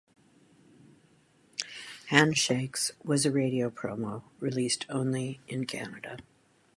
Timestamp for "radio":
3.31-3.69